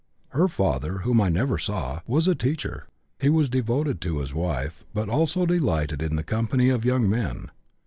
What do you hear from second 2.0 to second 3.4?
was a teacher. He